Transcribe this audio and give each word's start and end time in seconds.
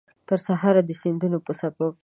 ترسهاره 0.27 0.81
د 0.85 0.91
سیندونو 1.01 1.37
په 1.45 1.51
څپو 1.59 1.87
کې 1.93 1.99